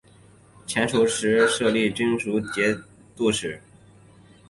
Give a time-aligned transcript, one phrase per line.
[0.65, 2.75] 前蜀时设立雄武军节
[3.15, 3.61] 度使。